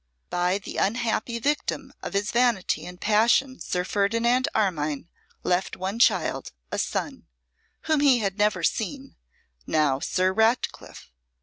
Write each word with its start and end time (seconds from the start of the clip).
By 0.31 0.57
the 0.57 0.77
unhappy 0.77 1.37
victim 1.37 1.93
of 2.01 2.13
his 2.13 2.31
vanity 2.31 2.87
and 2.87 2.99
passion 2.99 3.59
Sir 3.59 3.83
Ferdinand 3.83 4.47
Armine 4.55 5.07
left 5.43 5.77
one 5.77 5.99
child, 5.99 6.53
a 6.71 6.79
son, 6.79 7.27
whom 7.81 7.99
he 7.99 8.17
had 8.17 8.39
never 8.39 8.63
seen, 8.63 9.15
now 9.67 9.99
Sir 9.99 10.33
Ratcliffe. 10.33 11.11